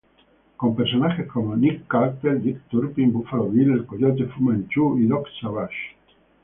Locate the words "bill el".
3.51-3.85